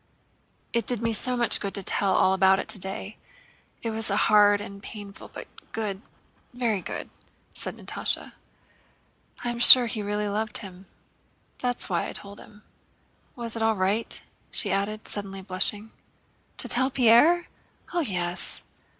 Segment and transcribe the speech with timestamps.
[0.73, 3.17] "It did me so much good to tell all about it today.
[3.83, 6.01] It was hard and painful, but good,
[6.55, 7.11] very good!"
[7.53, 8.33] said Natásha.
[9.43, 10.87] "I am sure he really loved him.
[11.59, 12.63] That is why I told him...
[13.35, 14.19] Was it all right?"
[14.49, 15.91] she added, suddenly blushing.
[16.57, 17.47] "To tell Pierre?
[17.93, 18.63] Oh, yes.